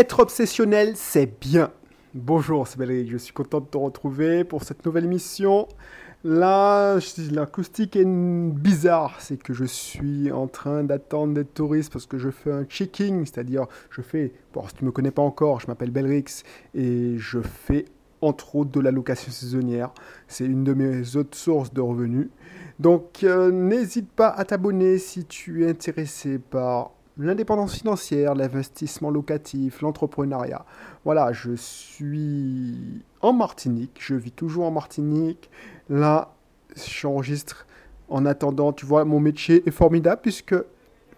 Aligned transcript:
Être 0.00 0.20
obsessionnel, 0.20 0.92
c'est 0.94 1.38
bien. 1.42 1.72
Bonjour, 2.14 2.66
c'est 2.66 2.78
Belric, 2.78 3.10
je 3.10 3.18
suis 3.18 3.34
content 3.34 3.60
de 3.60 3.66
te 3.66 3.76
retrouver 3.76 4.44
pour 4.44 4.64
cette 4.64 4.82
nouvelle 4.86 5.04
émission. 5.04 5.68
Là, 6.24 6.98
l'acoustique 7.30 7.96
est 7.96 8.06
bizarre, 8.06 9.16
c'est 9.20 9.36
que 9.36 9.52
je 9.52 9.66
suis 9.66 10.32
en 10.32 10.46
train 10.46 10.84
d'attendre 10.84 11.34
des 11.34 11.44
touristes 11.44 11.92
parce 11.92 12.06
que 12.06 12.16
je 12.16 12.30
fais 12.30 12.50
un 12.50 12.64
checking, 12.64 13.26
c'est-à-dire 13.26 13.66
je 13.90 14.00
fais, 14.00 14.32
bon, 14.54 14.66
si 14.68 14.76
tu 14.76 14.84
ne 14.84 14.86
me 14.86 14.90
connais 14.90 15.10
pas 15.10 15.20
encore, 15.20 15.60
je 15.60 15.66
m'appelle 15.66 15.90
Belrix 15.90 16.44
et 16.74 17.18
je 17.18 17.42
fais 17.42 17.84
entre 18.22 18.56
autres 18.56 18.70
de 18.70 18.80
la 18.80 18.92
location 18.92 19.30
saisonnière. 19.30 19.90
C'est 20.28 20.46
une 20.46 20.64
de 20.64 20.72
mes 20.72 21.14
autres 21.16 21.36
sources 21.36 21.74
de 21.74 21.82
revenus. 21.82 22.28
Donc 22.78 23.22
euh, 23.22 23.50
n'hésite 23.50 24.10
pas 24.10 24.30
à 24.30 24.46
t'abonner 24.46 24.96
si 24.96 25.26
tu 25.26 25.66
es 25.66 25.68
intéressé 25.68 26.38
par 26.38 26.92
l'indépendance 27.20 27.74
financière, 27.74 28.34
l'investissement 28.34 29.10
locatif, 29.10 29.82
l'entrepreneuriat. 29.82 30.64
Voilà, 31.04 31.32
je 31.32 31.54
suis 31.54 33.02
en 33.20 33.32
Martinique, 33.32 33.98
je 34.00 34.14
vis 34.14 34.32
toujours 34.32 34.64
en 34.64 34.70
Martinique. 34.70 35.50
Là, 35.88 36.34
j'enregistre 36.76 37.66
en 38.08 38.26
attendant, 38.26 38.72
tu 38.72 38.86
vois, 38.86 39.04
mon 39.04 39.20
métier 39.20 39.62
est 39.66 39.70
formidable 39.70 40.20
puisque 40.22 40.54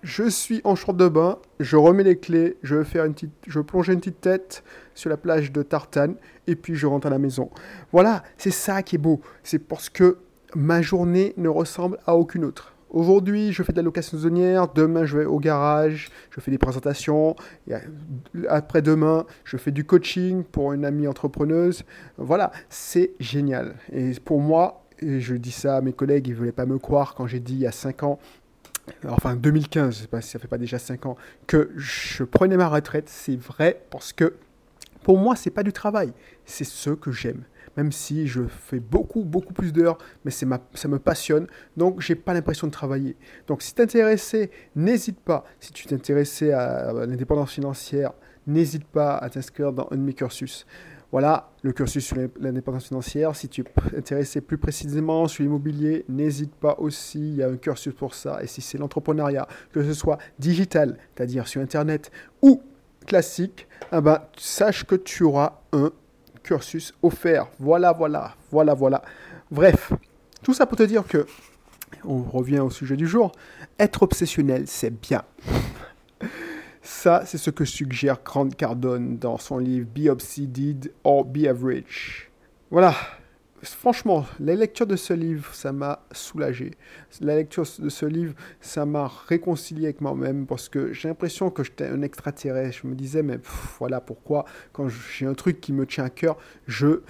je 0.02 0.28
suis 0.28 0.60
en 0.64 0.74
short 0.74 0.96
de 0.96 1.08
bain, 1.08 1.38
je 1.60 1.76
remets 1.76 2.02
les 2.02 2.18
clés, 2.18 2.56
je 2.62 2.74
vais 2.74 2.84
faire 2.84 3.04
une 3.04 3.14
je 3.46 3.58
vais 3.60 3.64
plonger 3.64 3.92
une 3.92 4.00
petite 4.00 4.20
tête 4.20 4.64
sur 4.94 5.08
la 5.08 5.16
plage 5.16 5.52
de 5.52 5.62
Tartane 5.62 6.16
et 6.46 6.56
puis 6.56 6.74
je 6.74 6.86
rentre 6.86 7.06
à 7.06 7.10
la 7.10 7.18
maison. 7.18 7.50
Voilà, 7.92 8.24
c'est 8.36 8.50
ça 8.50 8.82
qui 8.82 8.96
est 8.96 8.98
beau. 8.98 9.20
C'est 9.44 9.60
parce 9.60 9.88
que 9.88 10.18
ma 10.54 10.82
journée 10.82 11.34
ne 11.36 11.48
ressemble 11.48 11.98
à 12.06 12.16
aucune 12.16 12.44
autre. 12.44 12.74
Aujourd'hui, 12.92 13.52
je 13.52 13.62
fais 13.62 13.72
de 13.72 13.78
la 13.78 13.82
location 13.82 14.18
saisonnière. 14.18 14.68
Demain, 14.68 15.06
je 15.06 15.16
vais 15.16 15.24
au 15.24 15.40
garage. 15.40 16.10
Je 16.30 16.40
fais 16.40 16.50
des 16.50 16.58
présentations. 16.58 17.34
Après-demain, 18.48 19.24
je 19.44 19.56
fais 19.56 19.70
du 19.70 19.84
coaching 19.84 20.44
pour 20.44 20.74
une 20.74 20.84
amie 20.84 21.08
entrepreneuse. 21.08 21.84
Voilà, 22.18 22.52
c'est 22.68 23.12
génial. 23.18 23.76
Et 23.92 24.12
pour 24.22 24.40
moi, 24.40 24.84
et 25.00 25.20
je 25.20 25.34
dis 25.34 25.52
ça 25.52 25.78
à 25.78 25.80
mes 25.80 25.94
collègues, 25.94 26.28
ils 26.28 26.32
ne 26.32 26.36
voulaient 26.36 26.52
pas 26.52 26.66
me 26.66 26.78
croire 26.78 27.14
quand 27.14 27.26
j'ai 27.26 27.40
dit 27.40 27.54
il 27.54 27.60
y 27.60 27.66
a 27.66 27.72
5 27.72 28.02
ans, 28.02 28.18
enfin 29.08 29.36
2015, 29.36 29.94
je 29.94 29.98
ne 29.98 30.02
sais 30.02 30.08
pas 30.08 30.20
si 30.20 30.28
ça 30.30 30.38
fait 30.38 30.46
pas 30.46 30.58
déjà 30.58 30.78
5 30.78 31.06
ans, 31.06 31.16
que 31.46 31.70
je 31.76 32.24
prenais 32.24 32.58
ma 32.58 32.68
retraite. 32.68 33.08
C'est 33.08 33.36
vrai 33.36 33.82
parce 33.90 34.12
que 34.12 34.34
pour 35.02 35.18
moi, 35.18 35.34
c'est 35.34 35.50
pas 35.50 35.62
du 35.62 35.72
travail, 35.72 36.12
c'est 36.44 36.64
ce 36.64 36.90
que 36.90 37.10
j'aime 37.10 37.42
même 37.76 37.92
si 37.92 38.26
je 38.26 38.42
fais 38.42 38.80
beaucoup, 38.80 39.24
beaucoup 39.24 39.52
plus 39.52 39.72
d'heures, 39.72 39.98
mais 40.24 40.30
ça 40.30 40.46
me 40.46 40.98
passionne, 40.98 41.46
donc 41.76 42.00
j'ai 42.00 42.14
pas 42.14 42.34
l'impression 42.34 42.66
de 42.66 42.72
travailler. 42.72 43.16
Donc 43.46 43.62
si 43.62 43.74
tu 43.74 43.82
intéressé, 43.82 44.50
n'hésite 44.76 45.20
pas, 45.20 45.44
si 45.60 45.72
tu 45.72 45.86
t'intéressais 45.86 46.52
à, 46.52 46.90
à 46.90 47.06
l'indépendance 47.06 47.52
financière, 47.52 48.12
n'hésite 48.46 48.84
pas 48.84 49.16
à 49.16 49.30
t'inscrire 49.30 49.72
dans 49.72 49.88
un 49.90 49.96
de 49.96 50.02
mes 50.02 50.14
cursus. 50.14 50.66
Voilà 51.12 51.50
le 51.62 51.72
cursus 51.72 52.06
sur 52.06 52.16
l'indépendance 52.40 52.86
financière. 52.86 53.36
Si 53.36 53.46
tu 53.46 53.60
es 53.60 53.98
intéressé 53.98 54.40
plus 54.40 54.56
précisément 54.56 55.28
sur 55.28 55.42
l'immobilier, 55.42 56.06
n'hésite 56.08 56.54
pas 56.54 56.76
aussi, 56.78 57.18
il 57.18 57.34
y 57.36 57.42
a 57.42 57.48
un 57.48 57.58
cursus 57.58 57.92
pour 57.92 58.14
ça. 58.14 58.42
Et 58.42 58.46
si 58.46 58.62
c'est 58.62 58.78
l'entrepreneuriat, 58.78 59.46
que 59.72 59.84
ce 59.84 59.92
soit 59.92 60.16
digital, 60.38 60.96
c'est-à-dire 61.14 61.46
sur 61.46 61.60
Internet, 61.60 62.10
ou 62.40 62.62
classique, 63.06 63.68
eh 63.92 64.00
ben, 64.00 64.22
sache 64.38 64.84
que 64.84 64.94
tu 64.94 65.24
auras 65.24 65.60
un 65.74 65.92
cursus 66.42 66.94
offert. 67.02 67.48
Voilà, 67.58 67.92
voilà, 67.92 68.34
voilà, 68.50 68.74
voilà. 68.74 69.02
Bref, 69.50 69.92
tout 70.42 70.54
ça 70.54 70.66
pour 70.66 70.76
te 70.76 70.82
dire 70.82 71.06
que, 71.06 71.26
on 72.04 72.22
revient 72.22 72.60
au 72.60 72.70
sujet 72.70 72.96
du 72.96 73.06
jour, 73.06 73.32
être 73.78 74.02
obsessionnel, 74.02 74.64
c'est 74.66 74.90
bien. 74.90 75.22
Ça, 76.84 77.22
c'est 77.24 77.38
ce 77.38 77.50
que 77.50 77.64
suggère 77.64 78.18
Grant 78.24 78.48
Cardone 78.48 79.16
dans 79.16 79.38
son 79.38 79.58
livre 79.58 79.86
Be 79.86 80.08
Obsedied 80.08 80.92
or 81.04 81.24
Be 81.24 81.46
Average. 81.46 82.28
Voilà, 82.72 82.94
franchement, 83.62 84.26
la 84.40 84.54
lecture 84.54 84.86
de 84.86 84.96
ce 84.96 85.12
livre, 85.12 85.54
ça 85.54 85.72
m'a 85.72 86.04
soulagé. 86.12 86.72
La 87.20 87.36
lecture 87.36 87.64
de 87.78 87.88
ce 87.88 88.06
livre, 88.06 88.34
ça 88.60 88.84
m'a 88.84 89.10
réconcilié 89.28 89.84
avec 89.84 90.00
moi-même 90.00 90.46
parce 90.46 90.68
que 90.68 90.92
j'ai 90.92 91.08
l'impression 91.08 91.50
que 91.50 91.62
j'étais 91.62 91.86
un 91.86 92.02
extraterrestre. 92.02 92.80
Je 92.82 92.88
me 92.88 92.94
disais, 92.94 93.22
mais 93.22 93.38
voilà 93.78 94.00
pourquoi, 94.00 94.44
quand 94.72 94.88
j'ai 94.88 95.26
un 95.26 95.34
truc 95.34 95.60
qui 95.60 95.72
me 95.72 95.86
tient 95.86 96.04
à 96.04 96.10
cœur, 96.10 96.36
je. 96.66 97.02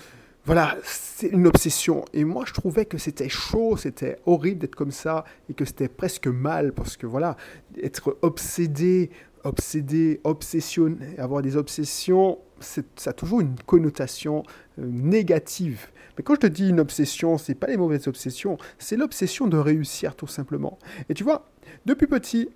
Voilà, 0.45 0.77
c'est 0.83 1.29
une 1.29 1.47
obsession. 1.47 2.05
Et 2.13 2.25
moi, 2.25 2.43
je 2.45 2.53
trouvais 2.53 2.85
que 2.85 2.99
c'était 2.99 3.29
chaud, 3.29 3.77
c'était 3.77 4.17
horrible 4.27 4.59
d'être 4.59 4.75
comme 4.75 4.91
ça 4.91 5.25
et 5.49 5.55
que 5.55 5.65
c'était 5.65 5.87
presque 5.87 6.27
mal 6.27 6.73
parce 6.73 6.97
que 6.97 7.07
voilà, 7.07 7.37
être 7.81 8.19
obsédé, 8.23 9.11
obsédé, 9.45 10.21
obsessionné, 10.25 11.19
avoir 11.19 11.43
des 11.43 11.57
obsessions, 11.57 12.39
ça 12.61 12.83
a 13.07 13.13
toujours 13.13 13.41
une 13.41 13.57
connotation 13.67 14.43
euh, 14.79 14.87
négative. 14.87 15.89
Mais 16.17 16.25
quand 16.25 16.35
je 16.35 16.41
te 16.41 16.47
dis 16.47 16.69
une 16.69 16.81
obsession, 16.81 17.39
c'est 17.39 17.55
pas 17.55 17.67
les 17.67 17.77
mauvaises 17.77 18.07
obsessions, 18.09 18.59
c'est 18.79 18.97
l'obsession 18.97 19.47
de 19.47 19.57
réussir 19.57 20.15
tout 20.15 20.27
simplement. 20.27 20.79
Et 21.09 21.15
tu 21.15 21.25
vois, 21.25 21.51
depuis 21.87 22.07
petit, 22.07 22.51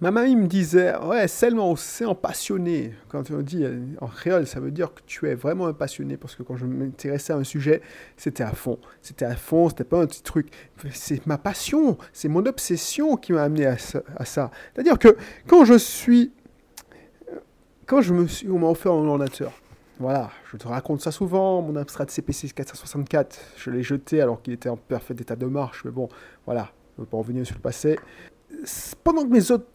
ma 0.00 0.10
mamie 0.10 0.36
me 0.36 0.46
disait 0.46 0.96
Ouais, 0.98 1.28
seulement 1.28 1.74
un 1.74 2.14
passionné. 2.14 2.94
Quand 3.08 3.30
on 3.30 3.42
dit 3.42 3.64
euh, 3.64 3.80
en 4.00 4.06
créole, 4.06 4.46
ça 4.46 4.60
veut 4.60 4.70
dire 4.70 4.94
que 4.94 5.00
tu 5.06 5.28
es 5.28 5.34
vraiment 5.34 5.66
un 5.66 5.72
passionné. 5.72 6.16
Parce 6.16 6.34
que 6.34 6.42
quand 6.42 6.56
je 6.56 6.66
m'intéressais 6.66 7.32
à 7.32 7.36
un 7.36 7.44
sujet, 7.44 7.82
c'était 8.16 8.44
à 8.44 8.52
fond. 8.52 8.78
C'était 9.02 9.24
à 9.24 9.36
fond, 9.36 9.68
c'était 9.68 9.84
pas 9.84 10.00
un 10.00 10.06
petit 10.06 10.22
truc. 10.22 10.50
C'est 10.92 11.24
ma 11.26 11.38
passion, 11.38 11.98
c'est 12.12 12.28
mon 12.28 12.44
obsession 12.46 13.16
qui 13.16 13.32
m'a 13.32 13.42
amené 13.44 13.66
à 13.66 13.76
ça. 13.78 14.50
C'est-à-dire 14.74 14.98
que 14.98 15.16
quand 15.46 15.64
je 15.64 15.78
suis. 15.78 16.32
Quand 17.86 18.02
je 18.02 18.12
me 18.12 18.26
suis, 18.26 18.50
on 18.50 18.58
m'a 18.58 18.66
offert 18.66 18.92
un 18.92 19.06
ordinateur, 19.06 19.50
voilà, 19.98 20.30
je 20.52 20.56
te 20.56 20.68
raconte 20.68 21.00
ça 21.00 21.10
souvent, 21.10 21.60
mon 21.62 21.74
Amstrad 21.74 22.08
CPC 22.08 22.50
464, 22.50 23.40
je 23.56 23.70
l'ai 23.70 23.82
jeté 23.82 24.20
alors 24.20 24.42
qu'il 24.42 24.52
était 24.52 24.68
en 24.68 24.76
parfait 24.76 25.14
état 25.18 25.34
de 25.34 25.46
marche, 25.46 25.84
mais 25.84 25.90
bon, 25.90 26.08
voilà, 26.44 26.70
je 26.96 27.00
ne 27.00 27.04
veux 27.04 27.10
pas 27.10 27.16
revenir 27.16 27.44
sur 27.44 27.56
le 27.56 27.62
passé. 27.62 27.98
Pendant 29.04 29.24
que 29.24 29.30
mes 29.30 29.50
autres 29.50 29.66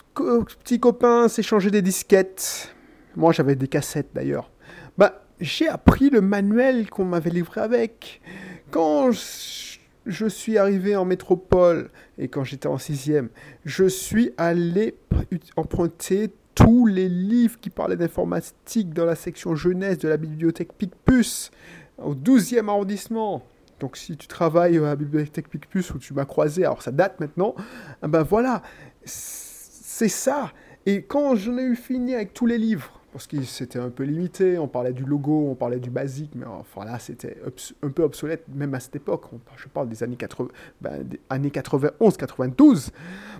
petits 0.59 0.79
copains 0.79 1.27
s'échangeaient 1.27 1.71
des 1.71 1.81
disquettes, 1.81 2.75
moi 3.15 3.31
j'avais 3.31 3.55
des 3.55 3.67
cassettes 3.67 4.09
d'ailleurs, 4.13 4.51
bah, 4.97 5.23
j'ai 5.39 5.67
appris 5.67 6.09
le 6.09 6.21
manuel 6.21 6.89
qu'on 6.89 7.05
m'avait 7.05 7.29
livré 7.29 7.61
avec. 7.61 8.21
Quand 8.71 9.11
je 9.11 10.25
suis 10.27 10.57
arrivé 10.57 10.95
en 10.95 11.05
métropole 11.05 11.89
et 12.17 12.27
quand 12.27 12.43
j'étais 12.43 12.67
en 12.67 12.77
sixième, 12.77 13.29
je 13.65 13.85
suis 13.85 14.33
allé 14.37 14.95
emprunter 15.55 16.31
tous 16.55 16.85
les 16.85 17.09
livres 17.09 17.59
qui 17.59 17.69
parlaient 17.69 17.97
d'informatique 17.97 18.93
dans 18.93 19.05
la 19.05 19.15
section 19.15 19.55
jeunesse 19.55 19.97
de 19.97 20.07
la 20.07 20.17
bibliothèque 20.17 20.73
Picpus, 20.73 21.51
au 21.97 22.13
12e 22.13 22.67
arrondissement. 22.67 23.43
Donc 23.83 23.97
si 23.97 24.15
tu 24.15 24.27
travailles 24.27 24.77
à 24.77 24.81
la 24.81 24.95
bibliothèque 24.95 25.49
Picpus 25.49 25.93
où 25.93 25.99
tu 25.99 26.13
m'as 26.13 26.23
croisé, 26.23 26.63
alors 26.63 26.81
ça 26.81 26.91
date 26.91 27.19
maintenant, 27.19 27.53
eh 28.01 28.07
ben 28.07 28.23
voilà, 28.23 28.61
c'est 29.03 30.07
ça. 30.07 30.53
Et 30.85 31.01
quand 31.03 31.35
j'en 31.35 31.57
ai 31.57 31.63
eu 31.63 31.75
fini 31.75 32.15
avec 32.15 32.33
tous 32.33 32.45
les 32.45 32.57
livres, 32.57 33.01
parce 33.11 33.27
que 33.27 33.43
c'était 33.43 33.79
un 33.79 33.89
peu 33.89 34.03
limité, 34.03 34.57
on 34.57 34.69
parlait 34.69 34.93
du 34.93 35.03
logo, 35.03 35.49
on 35.49 35.55
parlait 35.55 35.81
du 35.81 35.89
basique, 35.89 36.31
mais 36.33 36.45
enfin 36.45 36.85
là 36.85 36.97
c'était 36.97 37.35
un 37.81 37.89
peu 37.89 38.03
obsolète 38.03 38.45
même 38.47 38.73
à 38.73 38.79
cette 38.79 38.95
époque, 38.95 39.25
je 39.57 39.67
parle 39.67 39.89
des 39.89 40.01
années, 40.01 40.15
80, 40.15 40.47
ben, 40.79 41.03
des 41.03 41.19
années 41.29 41.51
91, 41.51 42.15
92, 42.15 42.91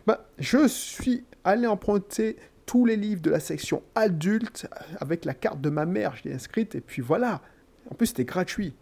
ben, 0.06 0.18
je 0.40 0.68
suis 0.68 1.24
allé 1.46 1.68
emprunter 1.68 2.36
tous 2.66 2.84
les 2.84 2.98
livres 2.98 3.22
de 3.22 3.30
la 3.30 3.40
section 3.40 3.82
adulte 3.96 4.68
avec 5.00 5.24
la 5.24 5.36
carte 5.36 5.62
de 5.62 5.70
ma 5.70 5.86
mère, 5.86 6.18
je 6.18 6.28
l'ai 6.28 6.36
inscrite, 6.36 6.76
et 6.76 6.82
puis 6.82 7.02
voilà. 7.02 7.40
En 7.90 7.96
plus, 7.96 8.08
c'était 8.08 8.26
gratuit. 8.26 8.74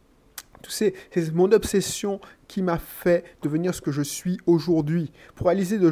C'est 0.69 0.93
mon 1.33 1.51
obsession 1.51 2.19
qui 2.47 2.61
m'a 2.61 2.77
fait 2.77 3.23
devenir 3.41 3.73
ce 3.73 3.81
que 3.81 3.91
je 3.91 4.01
suis 4.01 4.37
aujourd'hui. 4.45 5.11
Pour 5.35 5.47
réaliser 5.47 5.79
de 5.79 5.91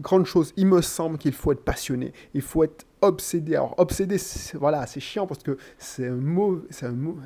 grandes 0.00 0.26
choses, 0.26 0.52
il 0.56 0.66
me 0.66 0.82
semble 0.82 1.18
qu'il 1.18 1.32
faut 1.32 1.52
être 1.52 1.64
passionné, 1.64 2.12
il 2.34 2.42
faut 2.42 2.64
être 2.64 2.86
obsédé. 3.00 3.54
Alors, 3.54 3.74
obsédé, 3.78 4.16
voilà, 4.54 4.86
c'est 4.86 5.00
chiant 5.00 5.26
parce 5.26 5.42
que 5.42 5.56
c'est 5.78 6.08
un 6.08 6.16
mot, 6.16 6.64
c'est 6.70 6.86
un 6.86 6.92
mot, 6.92 7.16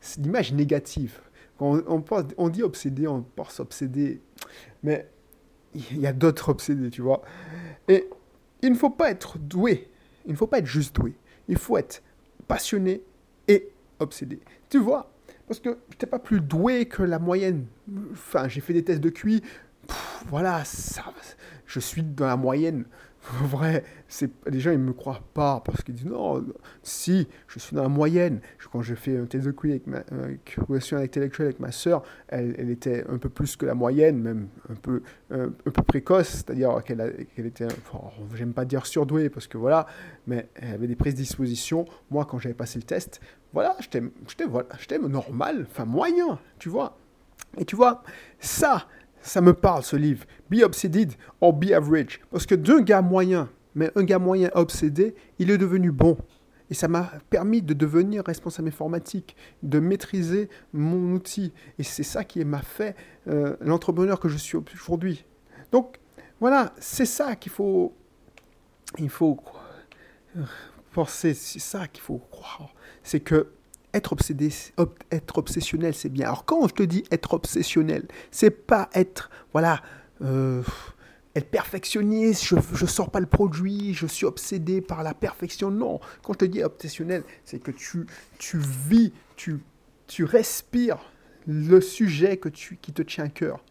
c'est 0.00 0.20
l'image 0.20 0.52
négative. 0.52 1.20
Quand 1.58 1.82
on, 1.86 2.04
on, 2.10 2.26
on, 2.36 2.48
dit 2.48 2.62
obsédé, 2.62 3.06
on 3.06 3.22
pense 3.22 3.60
obsédé, 3.60 4.20
mais 4.82 5.08
il 5.74 6.00
y 6.00 6.06
a 6.06 6.12
d'autres 6.12 6.48
obsédés, 6.48 6.90
tu 6.90 7.02
vois. 7.02 7.22
Et 7.88 8.08
il 8.62 8.70
ne 8.70 8.76
faut 8.76 8.90
pas 8.90 9.10
être 9.10 9.38
doué. 9.38 9.88
Il 10.26 10.32
ne 10.32 10.36
faut 10.36 10.46
pas 10.46 10.58
être 10.58 10.66
juste 10.66 10.94
doué. 10.96 11.14
Il 11.48 11.58
faut 11.58 11.76
être 11.76 12.02
passionné 12.46 13.02
et 13.48 13.68
obsédé. 13.98 14.40
Tu 14.68 14.78
vois 14.78 15.10
Parce 15.52 15.60
que 15.60 15.68
je 15.68 15.92
n'étais 15.92 16.06
pas 16.06 16.18
plus 16.18 16.40
doué 16.40 16.86
que 16.86 17.02
la 17.02 17.18
moyenne. 17.18 17.66
Enfin, 18.10 18.48
j'ai 18.48 18.62
fait 18.62 18.72
des 18.72 18.82
tests 18.82 19.02
de 19.02 19.10
QI. 19.10 19.42
voilà, 20.30 20.64
ça, 20.64 21.12
je 21.66 21.78
suis 21.78 22.02
dans 22.02 22.26
la 22.26 22.38
moyenne. 22.38 22.86
vrai, 23.42 23.84
les 24.46 24.60
gens 24.60 24.70
ils 24.70 24.78
me 24.78 24.94
croient 24.94 25.22
pas 25.34 25.62
parce 25.62 25.82
qu'ils 25.82 25.94
disent 25.94 26.06
non, 26.06 26.42
si 26.82 27.28
je 27.48 27.58
suis 27.58 27.76
dans 27.76 27.82
la 27.82 27.90
moyenne. 27.90 28.40
Quand 28.72 28.80
j'ai 28.80 28.96
fait 28.96 29.18
un 29.18 29.26
test 29.26 29.44
de 29.44 29.50
QI 29.50 29.72
avec 29.72 29.86
ma 29.86 30.02
relation 30.66 30.96
intellectuelle 30.96 31.48
avec 31.48 31.60
ma 31.60 31.70
sœur, 31.70 32.02
elle, 32.28 32.70
était 32.70 33.04
un 33.06 33.18
peu 33.18 33.28
plus 33.28 33.54
que 33.56 33.66
la 33.66 33.74
moyenne, 33.74 34.18
même 34.18 34.48
un 34.70 34.74
peu 34.74 35.02
un, 35.30 35.50
peu 35.50 35.82
précoce, 35.82 36.28
c'est-à-dire 36.28 36.82
qu'elle 36.82 37.26
qu'elle 37.36 37.44
était, 37.44 37.68
j'aime 38.34 38.54
pas 38.54 38.64
dire 38.64 38.86
surdouée 38.86 39.28
parce 39.28 39.48
que 39.48 39.58
voilà, 39.58 39.86
mais 40.26 40.48
elle 40.54 40.72
avait 40.72 40.86
des 40.86 40.96
prédispositions. 40.96 41.84
Moi, 42.10 42.24
quand 42.24 42.38
j'avais 42.38 42.54
passé 42.54 42.78
le 42.78 42.84
test, 42.84 43.20
voilà, 43.52 43.76
j'étais 43.80 44.46
voilà, 44.46 44.68
normal, 45.08 45.66
enfin 45.70 45.84
moyen, 45.84 46.38
tu 46.58 46.68
vois. 46.68 46.96
Et 47.58 47.64
tu 47.64 47.76
vois, 47.76 48.02
ça, 48.40 48.86
ça 49.20 49.40
me 49.40 49.52
parle 49.52 49.82
ce 49.82 49.96
livre. 49.96 50.24
Be 50.50 50.62
Obseded 50.62 51.12
or 51.40 51.52
Be 51.52 51.72
Average. 51.72 52.20
Parce 52.30 52.46
que 52.46 52.54
d'un 52.54 52.80
gars 52.80 53.02
moyen, 53.02 53.50
mais 53.74 53.90
un 53.94 54.04
gars 54.04 54.18
moyen 54.18 54.50
obsédé, 54.54 55.14
il 55.38 55.50
est 55.50 55.58
devenu 55.58 55.90
bon. 55.90 56.16
Et 56.70 56.74
ça 56.74 56.88
m'a 56.88 57.12
permis 57.28 57.60
de 57.60 57.74
devenir 57.74 58.24
responsable 58.24 58.68
informatique, 58.68 59.36
de 59.62 59.78
maîtriser 59.78 60.48
mon 60.72 61.12
outil. 61.12 61.52
Et 61.78 61.82
c'est 61.82 62.02
ça 62.02 62.24
qui 62.24 62.42
m'a 62.44 62.62
fait 62.62 62.96
euh, 63.28 63.56
l'entrepreneur 63.60 64.18
que 64.18 64.28
je 64.28 64.38
suis 64.38 64.56
aujourd'hui. 64.56 65.26
Donc, 65.70 65.98
voilà, 66.40 66.72
c'est 66.78 67.04
ça 67.04 67.36
qu'il 67.36 67.52
faut, 67.52 67.94
il 68.98 69.10
faut 69.10 69.38
penser, 70.92 71.34
c'est 71.34 71.58
ça 71.58 71.88
qu'il 71.88 72.02
faut 72.02 72.18
croire. 72.18 72.74
C'est 73.02 73.20
que 73.20 73.48
être 73.94 74.12
obsédé, 74.12 74.50
être 75.10 75.38
obsessionnel, 75.38 75.94
c'est 75.94 76.08
bien. 76.08 76.26
Alors 76.26 76.44
quand 76.44 76.66
je 76.68 76.74
te 76.74 76.82
dis 76.82 77.04
être 77.10 77.34
obsessionnel, 77.34 78.06
c'est 78.30 78.50
pas 78.50 78.88
être, 78.94 79.30
voilà, 79.52 79.82
euh, 80.22 80.62
être 81.34 81.50
perfectionniste, 81.50 82.44
je 82.44 82.56
ne 82.56 82.88
sors 82.88 83.10
pas 83.10 83.20
le 83.20 83.26
produit, 83.26 83.94
je 83.94 84.06
suis 84.06 84.26
obsédé 84.26 84.80
par 84.80 85.02
la 85.02 85.14
perfection. 85.14 85.70
Non, 85.70 86.00
quand 86.22 86.34
je 86.34 86.38
te 86.38 86.44
dis 86.44 86.62
obsessionnel, 86.62 87.24
c'est 87.44 87.58
que 87.58 87.70
tu, 87.70 88.06
tu 88.38 88.58
vis, 88.58 89.12
tu, 89.36 89.60
tu 90.06 90.24
respires 90.24 90.98
le 91.46 91.80
sujet 91.80 92.36
que 92.36 92.48
tu, 92.48 92.76
qui 92.76 92.92
te 92.92 93.02
tient 93.02 93.24
à 93.24 93.28
cœur. 93.28 93.64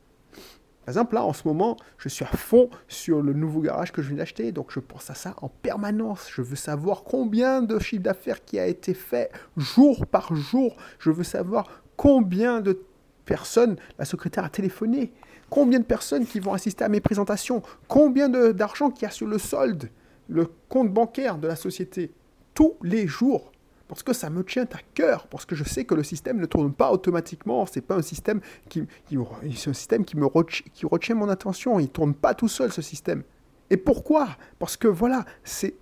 Par 0.85 0.93
exemple, 0.93 1.15
là, 1.15 1.23
en 1.23 1.33
ce 1.33 1.47
moment, 1.47 1.77
je 1.99 2.09
suis 2.09 2.25
à 2.25 2.35
fond 2.35 2.69
sur 2.87 3.21
le 3.21 3.33
nouveau 3.33 3.61
garage 3.61 3.91
que 3.91 4.01
je 4.01 4.07
viens 4.09 4.17
d'acheter, 4.17 4.51
donc 4.51 4.71
je 4.71 4.79
pense 4.79 5.09
à 5.11 5.13
ça 5.13 5.35
en 5.41 5.47
permanence. 5.47 6.27
Je 6.33 6.41
veux 6.41 6.55
savoir 6.55 7.03
combien 7.03 7.61
de 7.61 7.77
chiffre 7.77 8.01
d'affaires 8.01 8.43
qui 8.43 8.57
a 8.57 8.65
été 8.65 8.95
fait 8.95 9.31
jour 9.57 10.07
par 10.07 10.35
jour. 10.35 10.75
Je 10.97 11.11
veux 11.11 11.23
savoir 11.23 11.83
combien 11.97 12.61
de 12.61 12.81
personnes 13.25 13.75
la 13.99 14.05
secrétaire 14.05 14.43
a 14.43 14.49
téléphoné, 14.49 15.13
combien 15.51 15.79
de 15.79 15.85
personnes 15.85 16.25
qui 16.25 16.39
vont 16.39 16.53
assister 16.53 16.83
à 16.83 16.89
mes 16.89 16.99
présentations, 16.99 17.61
combien 17.87 18.27
d'argent 18.27 18.89
qu'il 18.89 19.03
y 19.03 19.05
a 19.05 19.11
sur 19.11 19.27
le 19.27 19.37
solde, 19.37 19.89
le 20.29 20.49
compte 20.67 20.91
bancaire 20.91 21.37
de 21.37 21.47
la 21.47 21.55
société, 21.55 22.11
tous 22.55 22.75
les 22.81 23.05
jours 23.05 23.51
parce 23.91 24.03
que 24.03 24.13
ça 24.13 24.29
me 24.29 24.41
tient 24.41 24.63
à 24.63 24.79
cœur, 24.93 25.27
parce 25.27 25.45
que 25.45 25.53
je 25.53 25.65
sais 25.65 25.83
que 25.83 25.93
le 25.93 26.03
système 26.03 26.39
ne 26.39 26.45
tourne 26.45 26.71
pas 26.71 26.93
automatiquement, 26.93 27.65
c'est 27.65 27.81
pas 27.81 27.95
un 27.97 28.01
système 28.01 28.39
qui, 28.69 28.87
un 29.11 29.73
système 29.73 30.05
qui 30.05 30.15
me 30.15 30.29
qui 30.73 30.85
retient 30.85 31.15
mon 31.15 31.27
attention, 31.27 31.77
il 31.77 31.89
tourne 31.89 32.13
pas 32.13 32.33
tout 32.33 32.47
seul 32.47 32.71
ce 32.71 32.81
système. 32.81 33.23
Et 33.69 33.75
pourquoi? 33.75 34.29
Parce 34.59 34.77
que 34.77 34.87
voilà, 34.87 35.25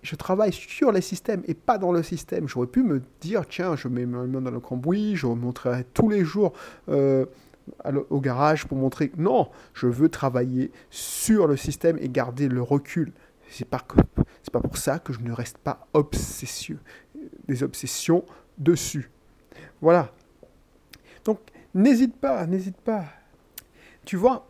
je 0.02 0.16
travaille 0.16 0.52
sur 0.52 0.92
les 0.92 1.02
systèmes 1.02 1.44
et 1.46 1.54
pas 1.54 1.78
dans 1.78 1.92
le 1.92 2.02
système. 2.02 2.48
J'aurais 2.48 2.66
pu 2.66 2.82
me 2.82 3.00
dire, 3.22 3.46
tiens, 3.48 3.76
je 3.76 3.88
mets 3.88 4.08
ma 4.08 4.24
main 4.24 4.42
dans 4.42 4.50
le 4.50 4.60
cambouis, 4.60 5.16
je 5.16 5.28
montrerai 5.28 5.86
tous 5.94 6.10
les 6.10 6.26
jours 6.26 6.54
euh, 6.90 7.28
au 8.10 8.20
garage 8.20 8.66
pour 8.66 8.80
montrer. 8.80 9.12
Non, 9.20 9.50
je 9.76 9.86
veux 9.86 10.10
travailler 10.10 10.72
sur 10.90 11.46
le 11.46 11.58
système 11.58 12.00
et 12.02 12.10
garder 12.10 12.48
le 12.48 12.64
recul. 12.64 13.14
C'est 13.50 13.66
pas 13.66 13.84
pas 14.52 14.62
pour 14.62 14.78
ça 14.78 15.00
que 15.00 15.14
je 15.14 15.20
ne 15.20 15.32
reste 15.32 15.60
pas 15.60 15.88
obsessieux 15.94 16.80
des 17.48 17.64
obsessions 17.64 18.24
dessus. 18.58 19.12
Voilà. 19.82 20.12
Donc, 21.26 21.40
n'hésite 21.74 22.16
pas, 22.16 22.46
n'hésite 22.46 22.78
pas. 22.78 23.06
Tu 24.06 24.16
vois, 24.16 24.50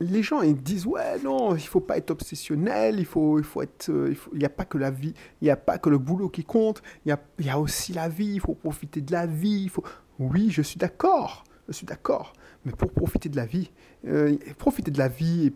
les 0.00 0.22
gens 0.22 0.42
ils 0.42 0.60
disent 0.60 0.86
ouais 0.86 1.18
non 1.24 1.56
il 1.56 1.66
faut 1.66 1.80
pas 1.80 1.96
être 1.96 2.10
obsessionnel 2.10 3.00
il 3.00 3.04
faut 3.04 3.40
être 3.60 3.90
euh, 3.90 4.14
il 4.32 4.38
n'y 4.38 4.44
a 4.44 4.48
pas 4.48 4.64
que 4.64 4.78
la 4.78 4.90
vie 4.90 5.14
il 5.40 5.44
n'y 5.44 5.50
a 5.50 5.56
pas 5.56 5.78
que 5.78 5.88
le 5.88 5.98
boulot 5.98 6.28
qui 6.28 6.44
compte 6.44 6.82
il 7.04 7.16
y 7.40 7.50
a, 7.50 7.58
aussi 7.58 7.92
la 7.92 8.08
vie 8.08 8.34
il 8.34 8.40
faut 8.40 8.54
profiter 8.54 9.00
de 9.00 9.10
la 9.10 9.26
vie 9.26 9.70
oui 10.20 10.50
je 10.50 10.62
suis 10.62 10.78
d'accord 10.78 11.44
je 11.68 11.72
suis 11.72 11.86
d'accord 11.86 12.32
mais 12.64 12.72
pour 12.72 12.92
profiter 12.92 13.28
de 13.28 13.36
la 13.36 13.46
vie 13.46 13.72
euh, 14.06 14.36
profiter 14.56 14.90
de 14.92 14.98
la 14.98 15.08
vie 15.08 15.52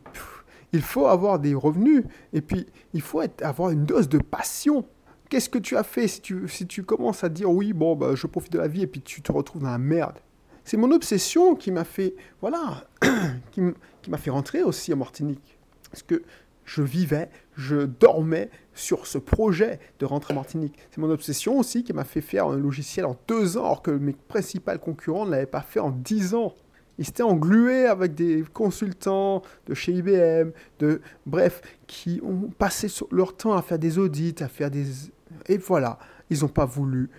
il 0.72 0.82
faut 0.82 1.06
avoir 1.06 1.38
des 1.38 1.54
revenus 1.54 2.04
et 2.32 2.40
puis 2.40 2.66
il 2.94 3.02
faut 3.02 3.22
avoir 3.42 3.70
une 3.70 3.84
dose 3.84 4.08
de 4.08 4.18
passion 4.18 4.86
Qu'est-ce 5.32 5.48
que 5.48 5.58
tu 5.58 5.78
as 5.78 5.82
fait 5.82 6.08
si 6.08 6.20
tu, 6.20 6.46
si 6.46 6.66
tu 6.66 6.82
commences 6.82 7.24
à 7.24 7.30
dire 7.30 7.50
oui, 7.50 7.72
bon, 7.72 7.96
bah, 7.96 8.14
je 8.14 8.26
profite 8.26 8.52
de 8.52 8.58
la 8.58 8.68
vie 8.68 8.82
et 8.82 8.86
puis 8.86 9.00
tu 9.00 9.22
te 9.22 9.32
retrouves 9.32 9.62
dans 9.62 9.70
la 9.70 9.78
merde? 9.78 10.18
C'est 10.62 10.76
mon 10.76 10.92
obsession 10.92 11.54
qui 11.54 11.70
m'a 11.70 11.84
fait, 11.84 12.14
voilà, 12.42 12.84
qui 13.50 13.62
m'a 14.10 14.18
fait 14.18 14.28
rentrer 14.28 14.62
aussi 14.62 14.92
en 14.92 14.98
Martinique. 14.98 15.58
Parce 15.90 16.02
que 16.02 16.22
je 16.66 16.82
vivais, 16.82 17.30
je 17.56 17.86
dormais 17.86 18.50
sur 18.74 19.06
ce 19.06 19.16
projet 19.16 19.80
de 20.00 20.04
rentrer 20.04 20.34
en 20.34 20.36
Martinique. 20.36 20.78
C'est 20.90 21.00
mon 21.00 21.08
obsession 21.08 21.58
aussi 21.58 21.82
qui 21.82 21.94
m'a 21.94 22.04
fait 22.04 22.20
faire 22.20 22.48
un 22.48 22.58
logiciel 22.58 23.06
en 23.06 23.16
deux 23.26 23.56
ans, 23.56 23.64
alors 23.64 23.80
que 23.80 23.90
mes 23.90 24.12
principaux 24.12 24.76
concurrents 24.76 25.24
ne 25.24 25.30
l'avaient 25.30 25.46
pas 25.46 25.62
fait 25.62 25.80
en 25.80 25.92
dix 25.92 26.34
ans. 26.34 26.52
Ils 26.98 27.06
s'étaient 27.06 27.22
englués 27.22 27.86
avec 27.86 28.14
des 28.14 28.44
consultants 28.52 29.42
de 29.66 29.74
chez 29.74 29.92
IBM, 29.92 30.50
de 30.78 31.00
bref, 31.26 31.62
qui 31.86 32.20
ont 32.22 32.50
passé 32.50 32.88
leur 33.10 33.36
temps 33.36 33.54
à 33.54 33.62
faire 33.62 33.78
des 33.78 33.98
audits, 33.98 34.36
à 34.40 34.48
faire 34.48 34.70
des 34.70 35.10
et 35.46 35.58
voilà, 35.58 35.98
ils 36.30 36.40
n'ont 36.40 36.48
pas 36.48 36.64
voulu 36.64 37.10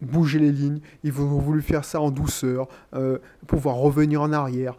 bouger 0.00 0.38
les 0.38 0.52
lignes, 0.52 0.80
ils 1.02 1.12
ont 1.20 1.38
voulu 1.38 1.62
faire 1.62 1.84
ça 1.84 2.00
en 2.00 2.10
douceur, 2.10 2.68
euh, 2.94 3.18
pouvoir 3.46 3.76
revenir 3.76 4.22
en 4.22 4.32
arrière. 4.32 4.76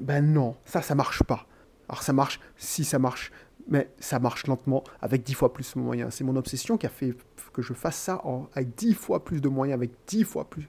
Ben 0.00 0.20
non, 0.22 0.56
ça, 0.64 0.82
ça 0.82 0.94
marche 0.94 1.22
pas. 1.22 1.46
Alors 1.88 2.02
ça 2.02 2.12
marche, 2.12 2.38
si 2.56 2.84
ça 2.84 2.98
marche, 2.98 3.32
mais 3.68 3.90
ça 3.98 4.18
marche 4.18 4.46
lentement, 4.46 4.82
avec 5.00 5.22
dix 5.22 5.34
fois 5.34 5.52
plus 5.52 5.74
de 5.74 5.80
moyens. 5.80 6.14
C'est 6.14 6.24
mon 6.24 6.36
obsession 6.36 6.76
qui 6.76 6.86
a 6.86 6.90
fait 6.90 7.14
que 7.52 7.62
je 7.62 7.72
fasse 7.72 7.96
ça 7.96 8.22
avec 8.54 8.74
dix 8.76 8.94
fois 8.94 9.24
plus 9.24 9.40
de 9.40 9.48
moyens, 9.48 9.76
avec 9.76 9.90
dix 10.06 10.24
fois, 10.24 10.48
plus, 10.48 10.68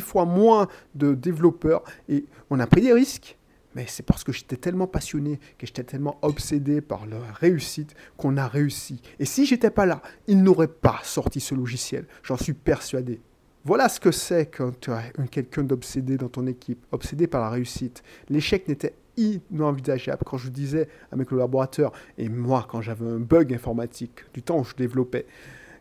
fois 0.00 0.24
moins 0.24 0.68
de 0.94 1.14
développeurs. 1.14 1.82
Et 2.08 2.26
on 2.50 2.58
a 2.60 2.66
pris 2.66 2.80
des 2.80 2.92
risques, 2.92 3.36
mais 3.74 3.84
c'est 3.88 4.02
parce 4.02 4.24
que 4.24 4.32
j'étais 4.32 4.56
tellement 4.56 4.86
passionné, 4.86 5.38
que 5.58 5.66
j'étais 5.66 5.84
tellement 5.84 6.18
obsédé 6.22 6.80
par 6.80 7.06
leur 7.06 7.22
réussite 7.34 7.94
qu'on 8.16 8.36
a 8.36 8.48
réussi. 8.48 9.00
Et 9.18 9.24
si 9.24 9.46
j'étais 9.46 9.70
pas 9.70 9.86
là, 9.86 10.02
ils 10.26 10.42
n'auraient 10.42 10.68
pas 10.68 11.00
sorti 11.04 11.40
ce 11.40 11.54
logiciel. 11.54 12.06
J'en 12.22 12.36
suis 12.36 12.54
persuadé. 12.54 13.20
Voilà 13.64 13.90
ce 13.90 14.00
que 14.00 14.10
c'est 14.10 14.46
quand 14.46 14.80
tu 14.80 14.90
as 14.90 15.02
quelqu'un 15.30 15.62
d'obsédé 15.62 16.16
dans 16.16 16.30
ton 16.30 16.46
équipe, 16.46 16.84
obsédé 16.92 17.26
par 17.26 17.42
la 17.42 17.50
réussite. 17.50 18.02
L'échec 18.30 18.66
n'était 18.68 18.94
inenvisageable. 19.50 20.22
Quand 20.24 20.38
je 20.38 20.48
disais 20.48 20.88
à 21.12 21.16
mes 21.16 21.24
collaborateurs, 21.24 21.92
et 22.18 22.28
moi 22.28 22.66
quand 22.68 22.80
j'avais 22.80 23.06
un 23.06 23.18
bug 23.18 23.52
informatique, 23.54 24.24
du 24.32 24.42
temps 24.42 24.60
où 24.60 24.64
je 24.64 24.74
développais, 24.74 25.26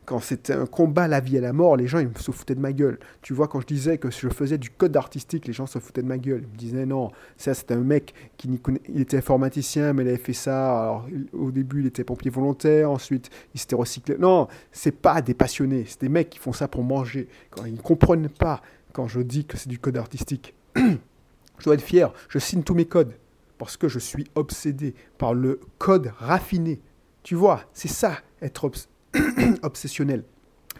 quand 0.09 0.19
c'était 0.19 0.53
un 0.53 0.65
combat 0.65 1.07
la 1.07 1.19
vie 1.19 1.37
et 1.37 1.39
la 1.39 1.53
mort, 1.53 1.77
les 1.77 1.85
gens 1.85 1.99
ils 1.99 2.09
se 2.17 2.31
foutaient 2.31 2.55
de 2.55 2.59
ma 2.59 2.73
gueule. 2.73 2.97
Tu 3.21 3.35
vois, 3.35 3.47
quand 3.47 3.61
je 3.61 3.67
disais 3.67 3.99
que 3.99 4.09
je 4.09 4.27
faisais 4.29 4.57
du 4.57 4.71
code 4.71 4.97
artistique, 4.97 5.45
les 5.45 5.53
gens 5.53 5.67
se 5.67 5.77
foutaient 5.77 6.01
de 6.01 6.07
ma 6.07 6.17
gueule. 6.17 6.41
Ils 6.41 6.51
me 6.51 6.57
disaient 6.57 6.85
non, 6.87 7.11
ça 7.37 7.53
c'était 7.53 7.75
un 7.75 7.83
mec 7.83 8.15
qui 8.35 8.49
il 8.87 9.01
était 9.01 9.17
informaticien, 9.17 9.93
mais 9.93 10.01
il 10.01 10.07
avait 10.09 10.17
fait 10.17 10.33
ça. 10.33 11.03
Au 11.31 11.51
début, 11.51 11.81
il 11.81 11.85
était 11.85 12.03
pompier 12.03 12.31
volontaire, 12.31 12.89
ensuite 12.89 13.29
il 13.53 13.59
s'était 13.59 13.75
recyclé. 13.75 14.17
Non, 14.17 14.47
c'est 14.71 14.91
pas 14.99 15.21
des 15.21 15.35
passionnés, 15.35 15.85
c'est 15.87 16.01
des 16.01 16.09
mecs 16.09 16.31
qui 16.31 16.39
font 16.39 16.53
ça 16.53 16.67
pour 16.67 16.83
manger. 16.83 17.27
Quand 17.51 17.65
ils 17.65 17.75
ne 17.75 17.81
comprennent 17.81 18.29
pas 18.29 18.63
quand 18.93 19.07
je 19.07 19.19
dis 19.19 19.45
que 19.45 19.57
c'est 19.57 19.69
du 19.69 19.77
code 19.77 19.97
artistique. 19.97 20.55
je 20.75 21.63
dois 21.63 21.75
être 21.75 21.83
fier, 21.83 22.11
je 22.29 22.39
signe 22.39 22.63
tous 22.63 22.73
mes 22.73 22.85
codes 22.85 23.13
parce 23.59 23.77
que 23.77 23.87
je 23.87 23.99
suis 23.99 24.25
obsédé 24.33 24.95
par 25.19 25.35
le 25.35 25.59
code 25.77 26.11
raffiné. 26.17 26.81
Tu 27.21 27.35
vois, 27.35 27.61
c'est 27.73 27.89
ça 27.89 28.17
être 28.41 28.71
obsessionnel. 29.61 30.23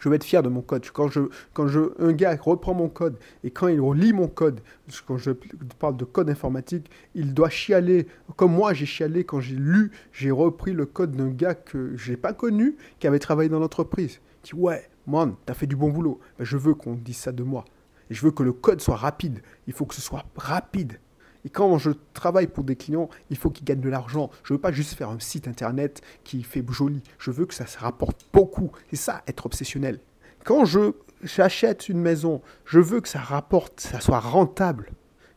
Je 0.00 0.08
vais 0.08 0.16
être 0.16 0.24
fier 0.24 0.42
de 0.42 0.48
mon 0.48 0.62
code. 0.62 0.88
Quand, 0.90 1.08
je, 1.08 1.20
je, 1.66 2.02
un 2.02 2.12
gars 2.12 2.34
reprend 2.40 2.72
mon 2.72 2.88
code 2.88 3.18
et 3.44 3.50
quand 3.50 3.68
il 3.68 3.80
relit 3.82 4.14
mon 4.14 4.28
code, 4.28 4.60
quand 5.06 5.18
je 5.18 5.32
parle 5.78 5.98
de 5.98 6.06
code 6.06 6.30
informatique, 6.30 6.90
il 7.14 7.34
doit 7.34 7.50
chialer, 7.50 8.06
comme 8.36 8.54
moi 8.54 8.72
j'ai 8.72 8.86
chialé 8.86 9.24
quand 9.24 9.40
j'ai 9.40 9.56
lu, 9.56 9.90
j'ai 10.10 10.30
repris 10.30 10.72
le 10.72 10.86
code 10.86 11.14
d'un 11.14 11.28
gars 11.28 11.54
que 11.54 11.94
je 11.96 12.12
n'ai 12.12 12.16
pas 12.16 12.32
connu, 12.32 12.76
qui 12.98 13.06
avait 13.06 13.18
travaillé 13.18 13.50
dans 13.50 13.60
l'entreprise. 13.60 14.20
Dit 14.42 14.54
Ouais, 14.54 14.88
man, 15.06 15.34
t'as 15.44 15.52
fait 15.52 15.66
du 15.66 15.76
bon 15.76 15.90
boulot. 15.90 16.18
Ben, 16.38 16.44
je 16.46 16.56
veux 16.56 16.72
qu'on 16.72 16.94
dise 16.94 17.18
ça 17.18 17.32
de 17.32 17.42
moi. 17.42 17.66
Et 18.08 18.14
je 18.14 18.24
veux 18.24 18.30
que 18.30 18.42
le 18.42 18.54
code 18.54 18.80
soit 18.80 18.96
rapide. 18.96 19.42
Il 19.66 19.74
faut 19.74 19.84
que 19.84 19.94
ce 19.94 20.00
soit 20.00 20.24
rapide. 20.34 20.98
Et 21.44 21.48
quand 21.48 21.78
je 21.78 21.90
travaille 22.12 22.46
pour 22.46 22.64
des 22.64 22.76
clients, 22.76 23.08
il 23.30 23.36
faut 23.36 23.50
qu'ils 23.50 23.64
gagnent 23.64 23.80
de 23.80 23.88
l'argent. 23.88 24.30
Je 24.44 24.52
ne 24.52 24.58
veux 24.58 24.60
pas 24.60 24.72
juste 24.72 24.94
faire 24.94 25.08
un 25.08 25.20
site 25.20 25.48
internet 25.48 26.02
qui 26.24 26.42
fait 26.42 26.64
joli. 26.70 27.02
Je 27.18 27.30
veux 27.30 27.46
que 27.46 27.54
ça 27.54 27.66
se 27.66 27.78
rapporte 27.78 28.26
beaucoup. 28.32 28.70
C'est 28.90 28.96
ça, 28.96 29.22
être 29.26 29.46
obsessionnel. 29.46 30.00
Quand 30.44 30.64
je 30.64 30.92
j'achète 31.22 31.88
une 31.88 32.00
maison, 32.00 32.40
je 32.64 32.78
veux 32.78 33.00
que 33.00 33.08
ça 33.08 33.20
rapporte, 33.20 33.80
ça 33.80 34.00
soit 34.00 34.20
rentable. 34.20 34.90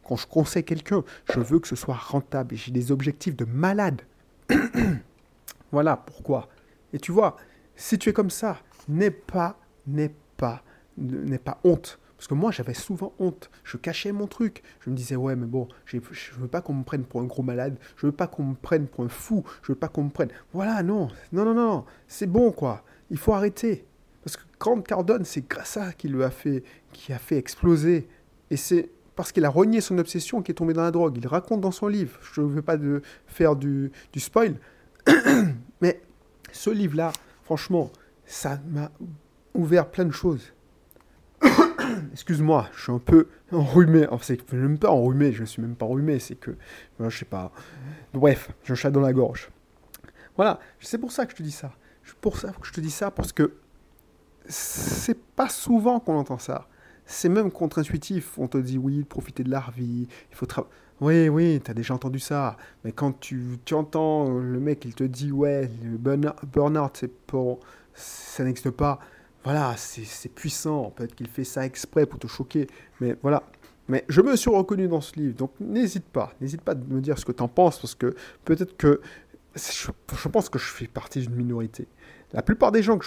Quand 0.04 0.16
je 0.16 0.28
conseille 0.28 0.64
quelqu'un, 0.64 1.04
je 1.34 1.40
veux 1.40 1.60
que 1.60 1.68
ce 1.68 1.76
soit 1.76 1.96
rentable. 1.96 2.56
J'ai 2.56 2.72
des 2.72 2.92
objectifs 2.92 3.36
de 3.36 3.46
malade. 3.46 4.02
voilà 5.72 5.98
pourquoi 5.98 6.50
Et 6.92 7.00
tu 7.00 7.12
vois, 7.12 7.38
si 7.76 7.98
tu 7.98 8.10
es 8.10 8.14
comme 8.14 8.30
ça, 8.30 8.60
n'aie 8.90 9.12
pas, 9.12 9.58
n'aie 9.88 10.14
pas, 10.38 10.64
n'aie 10.98 11.38
pas 11.38 11.60
honte. 11.64 12.00
Parce 12.24 12.30
que 12.30 12.36
moi, 12.36 12.52
j'avais 12.52 12.74
souvent 12.74 13.12
honte. 13.20 13.52
Je 13.66 13.76
cachais 13.76 14.14
mon 14.14 14.28
truc. 14.28 14.64
Je 14.80 14.90
me 14.90 14.96
disais, 14.96 15.18
ouais, 15.18 15.36
mais 15.36 15.46
bon, 15.46 15.68
je 15.86 16.00
veux 16.38 16.48
pas 16.48 16.62
qu'on 16.62 16.74
me 16.74 16.86
prenne 16.86 17.04
pour 17.04 17.20
un 17.20 17.26
gros 17.26 17.44
malade. 17.44 17.78
Je 17.98 18.06
veux 18.06 18.14
pas 18.14 18.28
qu'on 18.28 18.44
me 18.46 18.56
prenne 18.56 18.88
pour 18.88 19.04
un 19.04 19.10
fou. 19.10 19.44
Je 19.62 19.74
veux 19.74 19.78
pas 19.78 19.90
qu'on 19.90 20.06
me 20.06 20.10
prenne. 20.10 20.30
Voilà, 20.54 20.84
non, 20.84 21.10
non, 21.34 21.44
non, 21.44 21.54
non. 21.54 21.84
C'est 22.08 22.28
bon, 22.28 22.54
quoi. 22.54 22.86
Il 23.10 23.18
faut 23.18 23.34
arrêter. 23.34 23.86
Parce 24.24 24.38
que 24.38 24.44
Grant 24.58 24.80
Cardone, 24.80 25.26
c'est 25.26 25.50
grâce 25.50 25.76
à 25.76 25.88
ça 25.88 25.92
qui 25.92 26.08
lui 26.08 26.24
a 26.24 26.30
fait, 26.30 26.64
qui 26.94 27.12
a 27.12 27.18
fait 27.18 27.36
exploser. 27.36 28.08
Et 28.50 28.56
c'est 28.56 28.90
parce 29.18 29.34
qu'il 29.34 29.44
a 29.44 29.50
renié 29.50 29.82
son 29.82 29.98
obsession 29.98 30.42
qu'il 30.42 30.54
est 30.54 30.56
tombé 30.56 30.72
dans 30.72 30.84
la 30.84 30.92
drogue. 30.92 31.18
Il 31.18 31.28
raconte 31.28 31.60
dans 31.60 31.72
son 31.72 31.88
livre. 31.88 32.18
Je 32.34 32.40
ne 32.40 32.48
veux 32.48 32.62
pas 32.62 32.78
de 32.78 33.02
faire 33.28 33.58
du, 33.58 33.92
du 34.14 34.22
spoil. 34.22 34.56
mais 35.82 36.02
ce 36.54 36.70
livre-là, 36.70 37.12
franchement, 37.44 37.92
ça 38.26 38.62
m'a 38.70 38.92
ouvert 39.54 39.92
plein 39.92 40.06
de 40.06 40.12
choses. 40.12 40.54
Excuse-moi, 42.14 42.70
je 42.76 42.84
suis 42.84 42.92
un 42.92 43.00
peu 43.00 43.28
enrhumé. 43.52 44.08
Enfin, 44.08 44.24
c'est 44.24 44.40
je 44.50 44.56
même 44.56 44.78
pas 44.78 44.92
enrhumé, 44.92 45.32
je 45.32 45.42
ne 45.42 45.46
suis 45.48 45.62
même 45.62 45.76
pas 45.76 45.88
enrhumé, 45.88 46.20
c'est 46.20 46.36
que, 46.36 46.52
je 47.00 47.10
sais 47.10 47.26
pas. 47.26 47.52
Bref, 48.14 48.52
j'ai 48.64 48.74
un 48.74 48.76
chat 48.76 48.92
dans 48.92 49.02
la 49.02 49.14
gorge. 49.14 49.50
Voilà, 50.36 50.60
c'est 50.80 51.00
pour 51.00 51.12
ça 51.12 51.26
que 51.26 51.32
je 51.32 51.38
te 51.38 51.44
dis 51.44 51.52
ça. 51.52 51.72
Pour 52.22 52.38
ça 52.38 52.52
que 52.52 52.68
je 52.68 52.72
te 52.72 52.82
dis 52.82 52.92
ça, 52.92 53.10
parce 53.10 53.32
que 53.32 53.56
c'est 54.48 55.20
pas 55.20 55.50
souvent 55.50 56.00
qu'on 56.00 56.16
entend 56.16 56.38
ça. 56.38 56.68
C'est 57.06 57.30
même 57.30 57.52
contre-intuitif. 57.52 58.38
On 58.38 58.48
te 58.48 58.58
dit 58.58 58.78
oui, 58.78 59.04
profiter 59.04 59.44
de 59.44 59.50
la 59.50 59.66
vie, 59.76 60.08
il 60.30 60.36
faut 60.36 60.46
travailler. 60.46 60.74
Oui, 61.02 61.28
oui, 61.30 61.62
tu 61.64 61.72
as 61.72 61.74
déjà 61.74 61.96
entendu 61.96 62.20
ça. 62.20 62.58
Mais 62.84 62.92
quand 62.92 63.20
tu, 63.20 63.58
tu, 63.66 63.74
entends 63.74 64.30
le 64.30 64.60
mec, 64.60 64.86
il 64.86 64.94
te 64.94 65.04
dit 65.04 65.32
ouais, 65.32 65.70
le 65.84 65.98
burn-out, 65.98 67.06
ça 67.94 68.44
n'existe 68.44 68.70
pas. 68.70 69.00
Voilà, 69.44 69.76
c'est 69.78 70.30
puissant. 70.30 70.92
Peut-être 70.92 71.16
qu'il 71.16 71.28
fait 71.28 71.44
ça 71.44 71.66
exprès 71.66 72.06
pour 72.06 72.20
te 72.20 72.28
choquer. 72.28 72.68
Mais 73.02 73.16
voilà. 73.22 73.44
Mais 73.90 74.06
je 74.08 74.22
me 74.22 74.36
suis 74.36 74.50
reconnu 74.50 74.88
dans 74.88 75.02
ce 75.02 75.16
livre. 75.16 75.36
Donc 75.36 75.52
n'hésite 75.60 76.06
pas. 76.06 76.34
N'hésite 76.40 76.62
pas 76.62 76.72
à 76.72 76.76
me 76.76 77.02
dire 77.02 77.18
ce 77.20 77.26
que 77.26 77.32
tu 77.32 77.44
en 77.44 77.48
penses. 77.48 77.80
Parce 77.80 77.96
que 77.96 78.16
peut-être 78.46 78.78
que. 78.78 79.02
Je, 79.56 79.92
je 80.18 80.28
pense 80.30 80.50
que 80.50 80.58
je 80.58 80.66
fais 80.66 80.88
partie 80.88 81.20
d'une 81.20 81.36
minorité. 81.36 81.88
La 82.32 82.42
plupart 82.42 82.72
des 82.72 82.82
gens 82.82 82.98
que 82.98 83.06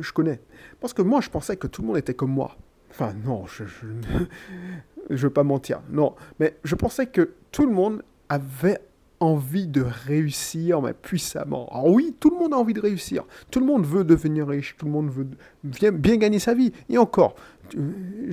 je 0.00 0.12
connais. 0.12 0.40
Parce 0.80 0.92
que 0.92 1.02
moi, 1.02 1.20
je 1.20 1.28
pensais 1.28 1.56
que 1.56 1.66
tout 1.66 1.82
le 1.82 1.88
monde 1.88 1.98
était 1.98 2.14
comme 2.14 2.30
moi. 2.30 2.56
Enfin, 2.90 3.14
non, 3.24 3.46
je 3.46 3.64
ne 3.84 5.16
veux 5.16 5.30
pas 5.30 5.42
mentir. 5.42 5.80
Non, 5.90 6.14
mais 6.38 6.56
je 6.62 6.74
pensais 6.74 7.06
que 7.06 7.32
tout 7.50 7.66
le 7.66 7.72
monde 7.72 8.04
avait 8.28 8.78
envie 9.22 9.68
de 9.68 9.82
réussir, 9.82 10.82
mais 10.82 10.94
puissamment. 10.94 11.68
Alors 11.70 11.88
oui, 11.88 12.14
tout 12.18 12.30
le 12.30 12.36
monde 12.36 12.54
a 12.54 12.56
envie 12.56 12.74
de 12.74 12.80
réussir. 12.80 13.24
Tout 13.50 13.60
le 13.60 13.66
monde 13.66 13.86
veut 13.86 14.02
devenir 14.02 14.48
riche. 14.48 14.74
Tout 14.76 14.86
le 14.86 14.92
monde 14.92 15.10
veut 15.10 15.28
bien, 15.62 16.16
gagner 16.16 16.40
sa 16.40 16.54
vie. 16.54 16.72
Et 16.88 16.98
encore, 16.98 17.36
je 17.70 17.78
ne 17.78 18.32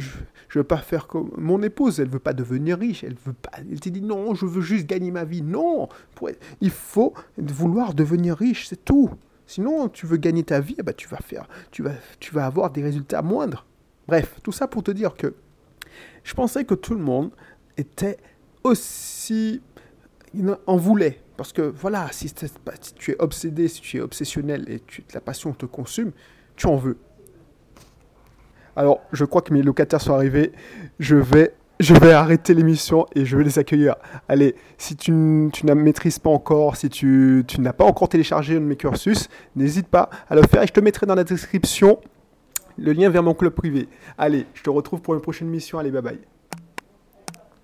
veux 0.55 0.63
pas 0.63 0.77
faire 0.77 1.05
comme 1.05 1.29
mon 1.38 1.62
épouse. 1.62 2.00
Elle 2.00 2.10
veut 2.10 2.17
pas 2.17 2.34
devenir 2.34 2.79
riche. 2.79 3.03
Elle 3.03 3.15
veut 3.24 3.34
pas. 3.34 3.51
Elle 3.58 3.79
te 3.79 3.89
dit 3.89 4.01
non, 4.01 4.34
je 4.34 4.48
veux 4.48 4.62
juste 4.62 4.88
gagner 4.88 5.12
ma 5.12 5.25
vie. 5.25 5.43
Non, 5.43 5.89
il 6.60 6.72
faut 6.72 7.13
vouloir 7.38 7.93
devenir 7.93 8.36
riche. 8.36 8.67
C'est 8.67 8.84
tout. 8.84 9.12
Sinon, 9.46 9.89
tu 9.89 10.08
veux 10.08 10.17
gagner 10.17 10.43
ta 10.43 10.60
vie, 10.60 10.75
eh 10.77 10.84
ben, 10.84 10.93
tu 10.93 11.08
vas 11.08 11.17
faire, 11.17 11.48
tu 11.72 11.81
vas, 11.81 11.93
tu 12.19 12.36
vas 12.36 12.46
avoir 12.46 12.69
des 12.69 12.84
résultats 12.84 13.24
moindres. 13.24 13.65
Bref, 14.08 14.36
tout 14.43 14.51
ça 14.51 14.67
pour 14.67 14.84
te 14.84 14.91
dire 14.91 15.15
que 15.15 15.34
je 16.24 16.36
pensais 16.36 16.65
que 16.65 16.75
tout 16.75 16.93
le 16.93 17.01
monde 17.01 17.31
était 17.75 18.17
aussi 18.63 19.62
en 20.67 20.77
voulait. 20.77 21.21
Parce 21.38 21.53
que 21.53 21.62
voilà, 21.62 22.07
si, 22.12 22.33
tu 22.95 23.12
es 23.12 23.15
obsédé, 23.19 23.67
si 23.67 23.81
tu 23.81 23.98
es 23.98 24.01
obsessionnel 24.01 24.65
et 24.67 24.79
que 24.79 25.01
la 25.13 25.21
passion 25.21 25.53
te 25.53 25.65
consume, 25.65 26.12
tu 26.55 26.67
en 26.67 26.75
veux. 26.75 26.98
Alors, 28.75 29.01
je 29.12 29.25
crois 29.25 29.41
que 29.41 29.53
mes 29.53 29.62
locataires 29.62 30.01
sont 30.01 30.13
arrivés. 30.13 30.51
Je 31.00 31.15
vais, 31.15 31.53
je 31.79 31.93
vais 31.93 32.12
arrêter 32.12 32.53
l'émission 32.53 33.05
et 33.15 33.25
je 33.25 33.38
vais 33.38 33.43
les 33.43 33.57
accueillir. 33.57 33.95
Allez, 34.27 34.55
si 34.77 34.95
tu, 34.95 35.50
tu 35.53 35.65
ne 35.65 35.74
maîtrises 35.74 36.19
pas 36.19 36.29
encore, 36.29 36.75
si 36.75 36.89
tu, 36.89 37.43
tu 37.48 37.62
n'as 37.62 37.74
pas 37.74 37.86
encore 37.86 38.09
téléchargé 38.09 38.57
un 38.57 38.62
de 38.62 38.65
mes 38.65 38.75
cursus, 38.75 39.29
n'hésite 39.55 39.88
pas 39.88 40.09
à 40.29 40.36
le 40.36 40.43
faire 40.43 40.63
et 40.63 40.67
je 40.67 40.74
te 40.74 40.79
mettrai 40.79 41.05
dans 41.05 41.15
la 41.15 41.24
description 41.24 42.00
le 42.77 42.93
lien 42.93 43.09
vers 43.09 43.24
mon 43.24 43.33
club 43.33 43.53
privé. 43.53 43.88
Allez, 44.17 44.45
je 44.53 44.63
te 44.63 44.69
retrouve 44.69 45.01
pour 45.01 45.13
une 45.13 45.21
prochaine 45.21 45.50
mission. 45.50 45.79
Allez, 45.79 45.91
bye 45.91 46.01
bye. 46.01 46.19